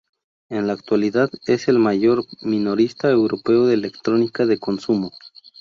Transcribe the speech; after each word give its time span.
En 0.49 0.65
la 0.65 0.73
actualidad, 0.73 1.29
es 1.45 1.67
el 1.67 1.77
mayor 1.77 2.25
minorista 2.41 3.11
europeo 3.11 3.67
de 3.67 3.75
electrónica 3.75 4.47
de 4.47 4.57
consumo. 4.57 5.11